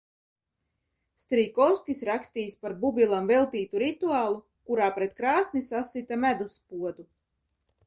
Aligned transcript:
Strijkovskis 1.25 2.01
rakstījis 2.09 2.55
par 2.63 2.75
Bubilam 2.85 3.29
veltītu 3.33 3.83
rituālu, 3.85 4.41
kurā 4.71 4.89
pret 4.99 5.15
krāsni 5.23 5.65
sasita 5.71 6.21
medus 6.27 6.61
podu. 6.73 7.09